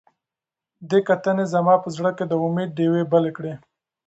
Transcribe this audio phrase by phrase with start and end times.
[0.89, 3.53] دې کتنې زما په زړه کې د امید ډیوې بلې کړې.